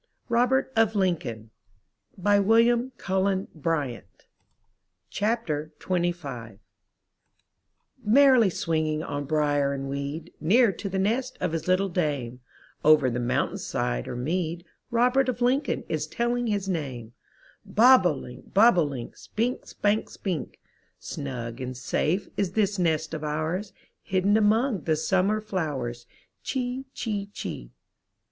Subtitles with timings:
[0.29, 1.51] ROBERT OF LINCOLN*
[2.17, 4.25] William CuUen Bryant
[8.03, 12.39] Merrily swinging on brier and weed, Near to the nest of his little dame,
[12.83, 17.13] Over the mountain side or mead, Robert of Lincoln is telling his name
[17.63, 20.59] Bob o* link, bob o* link, Spink, spank, spink.
[20.97, 23.71] Snug and safe is this nest of ours.
[24.01, 26.07] Hidden among the summer flowers,
[26.41, 27.69] Chee, chee, chee.